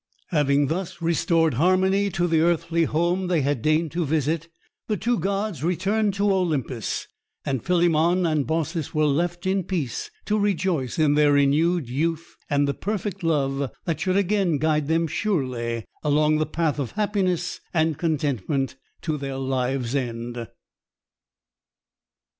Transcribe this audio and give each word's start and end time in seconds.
Having 0.29 0.65
thus 0.65 0.99
restored 0.99 1.53
harmony 1.53 2.09
to 2.09 2.25
the 2.25 2.41
earthly 2.41 2.85
home 2.85 3.27
they 3.27 3.41
had 3.41 3.61
deigned 3.61 3.91
to 3.91 4.03
visit, 4.03 4.47
the 4.87 4.97
two 4.97 5.19
gods 5.19 5.63
returned 5.63 6.15
to 6.15 6.33
Olympus; 6.33 7.07
and 7.45 7.63
Philemon 7.63 8.25
and 8.25 8.47
Baucis 8.47 8.95
were 8.95 9.05
left 9.05 9.45
in 9.45 9.63
peace 9.63 10.09
to 10.25 10.39
rejoice 10.39 10.97
in 10.97 11.13
their 11.13 11.33
renewed 11.33 11.87
youth 11.87 12.35
and 12.49 12.67
the 12.67 12.73
perfect 12.73 13.21
love 13.21 13.69
that 13.85 13.99
should 13.99 14.17
again 14.17 14.57
guide 14.57 14.87
them 14.87 15.05
surely 15.05 15.85
along 16.03 16.39
the 16.39 16.47
path 16.47 16.79
of 16.79 16.93
happiness 16.93 17.61
and 17.71 17.99
contentment 17.99 18.77
to 19.03 19.17
their 19.19 19.37
lives' 19.37 19.93
end! 19.93 20.47